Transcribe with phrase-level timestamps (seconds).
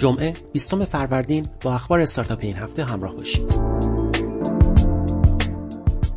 [0.00, 3.69] جمعه 20 فروردین با اخبار استارتاپ این هفته همراه باشید.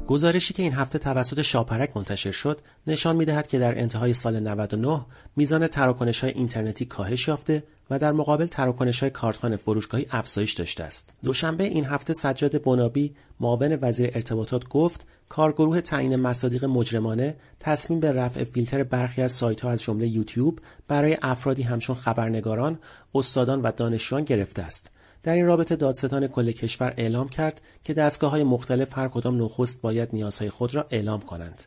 [0.08, 5.06] گزارشی که این هفته توسط شاپرک منتشر شد نشان می‌دهد که در انتهای سال 99
[5.36, 10.84] میزان تراکنش های اینترنتی کاهش یافته و در مقابل تراکنش های کارتخانه فروشگاهی افزایش داشته
[10.84, 11.10] است.
[11.24, 18.12] دوشنبه این هفته سجاد بنابی معاون وزیر ارتباطات گفت کارگروه تعیین مصادیق مجرمانه تصمیم به
[18.12, 22.80] رفع فیلتر برخی از سایت ها از جمله یوتیوب برای افرادی همچون خبرنگاران،
[23.16, 24.90] استادان و دانشجویان گرفته است.
[25.24, 29.82] در این رابطه دادستان کل کشور اعلام کرد که دستگاه های مختلف هر کدام نخست
[29.82, 31.64] باید نیازهای خود را اعلام کنند.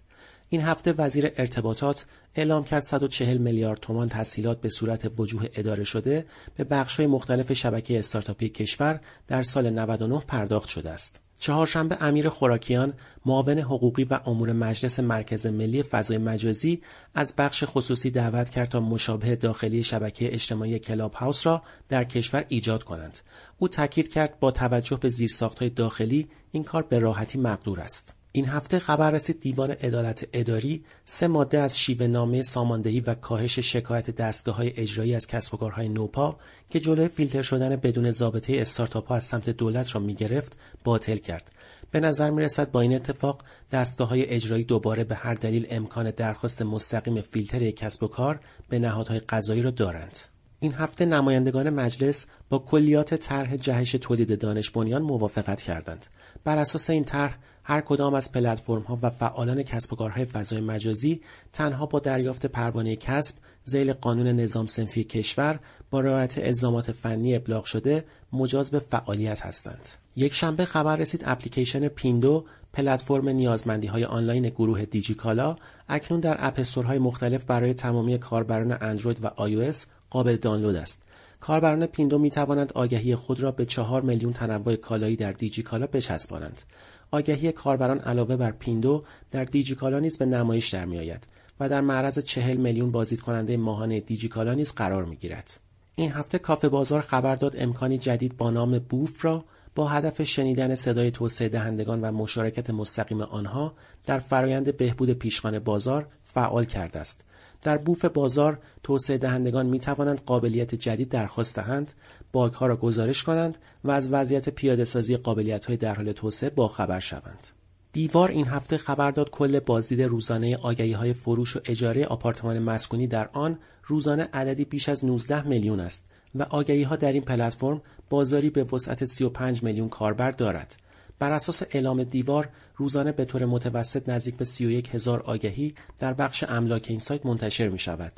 [0.48, 6.26] این هفته وزیر ارتباطات اعلام کرد 140 میلیارد تومان تسهیلات به صورت وجوه اداره شده
[6.56, 11.25] به بخش‌های مختلف شبکه استارتاپی کشور در سال 99 پرداخت شده است.
[11.38, 12.92] چهارشنبه امیر خوراکیان
[13.26, 16.82] معاون حقوقی و امور مجلس مرکز ملی فضای مجازی
[17.14, 22.44] از بخش خصوصی دعوت کرد تا مشابه داخلی شبکه اجتماعی کلاب هاوس را در کشور
[22.48, 23.18] ایجاد کنند.
[23.58, 28.14] او تاکید کرد با توجه به زیرساختهای داخلی این کار به راحتی مقدور است.
[28.36, 33.58] این هفته خبر رسید دیوان عدالت اداری سه ماده از شیوه نامه ساماندهی و کاهش
[33.58, 36.36] شکایت دستگاه های اجرایی از کسب و کارهای نوپا
[36.70, 40.52] که جلوی فیلتر شدن بدون ضابطه استارتاپ ها از سمت دولت را می گرفت
[40.84, 41.50] باطل کرد.
[41.90, 46.10] به نظر می رسد با این اتفاق دستگاه های اجرایی دوباره به هر دلیل امکان
[46.10, 50.18] درخواست مستقیم فیلتر کسب و کار به نهادهای قضایی را دارند.
[50.60, 56.06] این هفته نمایندگان مجلس با کلیات طرح جهش تولید دانش بنیان موافقت کردند.
[56.44, 60.60] بر اساس این طرح هر کدام از پلتفرم ها و فعالان کسب و کارهای فضای
[60.60, 61.20] مجازی
[61.52, 65.58] تنها با دریافت پروانه کسب زیل قانون نظام سنفی کشور
[65.90, 69.88] با رعایت الزامات فنی ابلاغ شده مجاز به فعالیت هستند.
[70.16, 75.56] یک شنبه خبر رسید اپلیکیشن پیندو پلتفرم نیازمندی های آنلاین گروه دیجیکالا
[75.88, 79.72] اکنون در app store های مختلف برای تمامی کاربران اندروید و آی
[80.10, 81.05] قابل دانلود است.
[81.40, 86.62] کاربران پیندو می توانند آگهی خود را به چهار میلیون تنوع کالایی در دیجیکالا بچسبانند.
[87.10, 91.26] آگهی کاربران علاوه بر پیندو در دیجیکالا نیز به نمایش در میآید
[91.60, 95.60] و در معرض چهل میلیون بازدید کننده ماهانه دیجیکالا نیز قرار می گیرد.
[95.94, 99.44] این هفته کافه بازار خبر داد امکانی جدید با نام بوف را
[99.74, 103.74] با هدف شنیدن صدای توسعه دهندگان و مشارکت مستقیم آنها
[104.04, 107.24] در فرایند بهبود پیشخان بازار فعال کرده است.
[107.62, 111.92] در بوف بازار توسعه دهندگان می توانند قابلیت جدید درخواست دهند،
[112.32, 116.50] باگ ها را گزارش کنند و از وضعیت پیاده سازی قابلیت های در حال توسعه
[116.50, 117.46] باخبر شوند.
[117.92, 123.06] دیوار این هفته خبر داد کل بازدید روزانه آگهی های فروش و اجاره آپارتمان مسکونی
[123.06, 127.82] در آن روزانه عددی بیش از 19 میلیون است و آگهی ها در این پلتفرم
[128.10, 130.76] بازاری به وسعت 35 میلیون کاربر دارد.
[131.18, 136.44] بر اساس اعلام دیوار روزانه به طور متوسط نزدیک به 31 هزار آگهی در بخش
[136.48, 138.12] املاک این سایت منتشر می شود.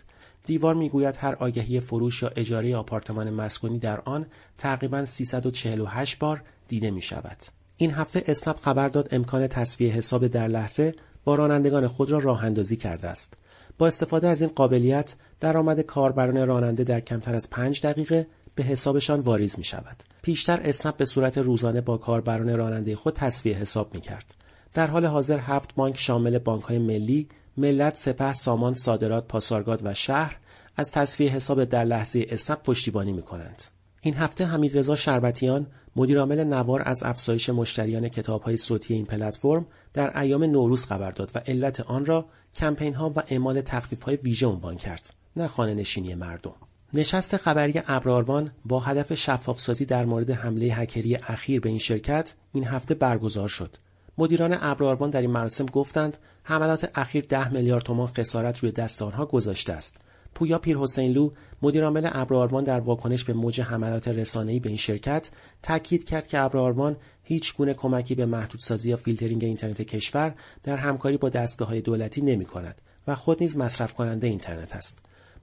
[0.45, 4.27] دیوار می‌گوید هر آگهی فروش یا اجاره آپارتمان مسکونی در آن
[4.59, 7.37] تقریبا 348 بار دیده می شود.
[7.77, 10.95] این هفته اسنپ خبر داد امکان تصویه حساب در لحظه
[11.25, 13.35] با رانندگان خود را راه اندازی کرده است.
[13.79, 19.21] با استفاده از این قابلیت درآمد کاربران راننده در کمتر از 5 دقیقه به حسابشان
[19.21, 20.03] واریز می شود.
[20.23, 24.35] پیشتر اسنپ به صورت روزانه با کاربران راننده خود تصویه حساب می کرد.
[24.73, 29.95] در حال حاضر هفت بانک شامل بانک های ملی، ملت، سپه، سامان، صادرات، پاسارگاد و
[29.95, 30.37] شهر
[30.77, 33.63] از تصفیه حساب در لحظه اسنپ پشتیبانی می کنند.
[34.01, 38.11] این هفته حمیدرضا شربتیان مدیرعامل نوار از افزایش مشتریان
[38.45, 43.11] های صوتی این پلتفرم در ایام نوروز خبر داد و علت آن را کمپین ها
[43.11, 46.55] و اعمال تخفیف های ویژه عنوان کرد نه خانه نشینی مردم
[46.95, 52.65] نشست خبری ابراروان با هدف شفافسازی در مورد حمله هکری اخیر به این شرکت این
[52.65, 53.77] هفته برگزار شد
[54.19, 59.27] مدیران ابراروان در این مراسم گفتند حملات اخیر ده میلیارد تومان خسارت روی دست آنها
[59.27, 59.97] گذاشته است
[60.35, 61.31] پویا پیرحسینلو
[61.63, 65.31] مدیرعامل ابراروان در واکنش به موج حملات رسانه‌ای به این شرکت
[65.63, 71.17] تاکید کرد که ابراروان هیچ گونه کمکی به محدودسازی یا فیلترینگ اینترنت کشور در همکاری
[71.17, 74.99] با دستگاه دولتی نمی کند و خود نیز مصرف کننده اینترنت است.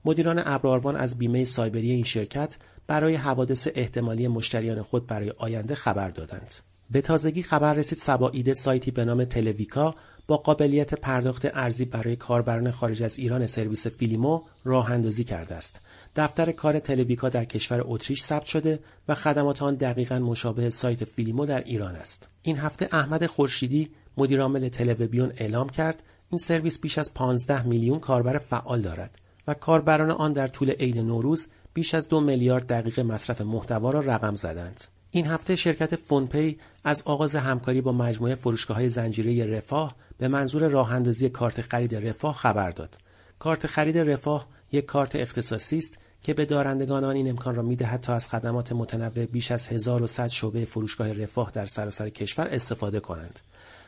[0.06, 2.56] مدیران ابراروان از بیمه سایبری این شرکت
[2.86, 6.50] برای حوادث احتمالی مشتریان خود برای آینده خبر دادند.
[6.90, 9.94] به تازگی خبر رسید صبا سایتی به نام تلویکا
[10.26, 15.80] با قابلیت پرداخت ارزی برای کاربران خارج از ایران سرویس فیلیمو راه اندازی کرده است.
[16.16, 21.46] دفتر کار تلویکا در کشور اتریش ثبت شده و خدمات آن دقیقا مشابه سایت فیلیمو
[21.46, 22.28] در ایران است.
[22.42, 28.38] این هفته احمد خورشیدی مدیرعامل تلویبیون اعلام کرد این سرویس بیش از 15 میلیون کاربر
[28.38, 33.40] فعال دارد و کاربران آن در طول عید نوروز بیش از دو میلیارد دقیقه مصرف
[33.40, 34.84] محتوا را رقم زدند.
[35.10, 40.68] این هفته شرکت فونپی از آغاز همکاری با مجموعه فروشگاه های زنجیره رفاه به منظور
[40.68, 42.98] راه اندازی کارت خرید رفاه خبر داد.
[43.38, 48.00] کارت خرید رفاه یک کارت اختصاصی است که به دارندگان آن این امکان را می‌دهد
[48.00, 53.40] تا از خدمات متنوع بیش از 1100 شعبه فروشگاه رفاه در سراسر کشور استفاده کنند.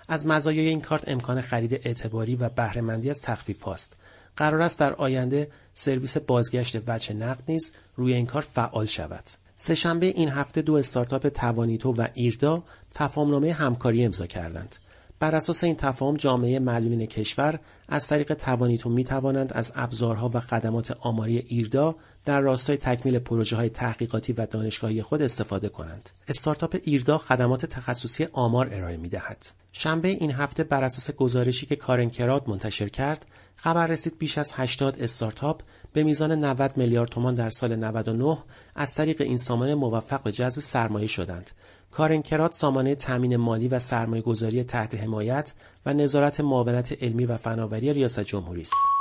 [0.09, 3.97] از مزایای این کارت امکان خرید اعتباری و بهرهمندی از تخفیف هاست.
[4.39, 9.25] قرار است در آینده سرویس بازگشت وجه نقد نیز روی این کارت فعال شود.
[9.57, 14.77] سهشنبه این هفته دو استارتاپ توانیتو و ایردا تفاهمنامه همکاری امضا کردند.
[15.21, 17.59] بر اساس این تفاهم جامعه معلولین کشور
[17.89, 21.95] از طریق توانیتو می توانند از ابزارها و خدمات آماری ایردا
[22.25, 26.11] در راستای تکمیل پروژه های تحقیقاتی و دانشگاهی خود استفاده کنند.
[26.29, 29.47] استارتاپ ایردا خدمات تخصصی آمار ارائه می دهد.
[29.81, 33.27] شنبه این هفته بر اساس گزارشی که کارن کراد منتشر کرد،
[33.57, 38.39] خبر رسید بیش از 80 استارتاپ به میزان 90 میلیارد تومان در سال 99
[38.75, 41.51] از طریق این سامانه موفق به جذب سرمایه شدند.
[41.91, 45.55] کارن کرات سامانه تامین مالی و سرمایه گذاری تحت حمایت
[45.87, 48.98] و نظارت معاونت علمی و فناوری ریاست جمهوری است.